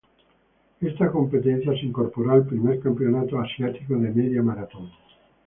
[0.81, 4.89] Esta competencia se incorporó al primer Campeonato Asiático de Media Maratón.